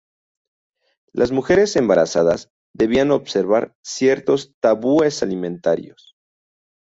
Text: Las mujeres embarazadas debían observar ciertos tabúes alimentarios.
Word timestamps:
Las 1.13 1.31
mujeres 1.31 1.75
embarazadas 1.75 2.49
debían 2.73 3.11
observar 3.11 3.75
ciertos 3.83 4.55
tabúes 4.59 5.21
alimentarios. 5.21 6.15